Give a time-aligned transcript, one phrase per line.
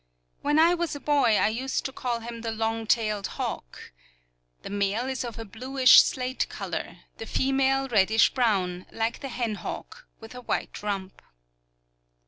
[0.41, 3.91] When I was a boy I used to call him the long tailed hawk.
[4.63, 9.57] The male is of a bluish slate color; the female reddish brown, like the hen
[9.61, 11.21] hawk, with a white rump.